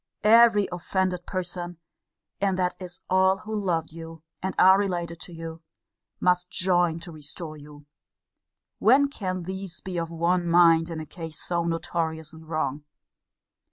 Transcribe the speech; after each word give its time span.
Every 0.23 0.67
offended 0.71 1.27
person 1.27 1.77
(and 2.39 2.57
that 2.57 2.73
is 2.79 3.01
all 3.07 3.37
who 3.37 3.53
loved 3.53 3.91
you, 3.91 4.23
and 4.41 4.55
are 4.57 4.75
related 4.79 5.19
to 5.19 5.31
you) 5.31 5.61
must 6.19 6.49
join 6.49 6.99
to 7.01 7.11
restore 7.11 7.55
you: 7.55 7.85
when 8.79 9.09
can 9.09 9.43
these 9.43 9.79
be 9.79 9.99
of 9.99 10.09
one 10.09 10.47
mind 10.47 10.89
in 10.89 10.99
a 10.99 11.05
case 11.05 11.39
so 11.39 11.65
notoriously 11.65 12.41
wrong? 12.43 12.83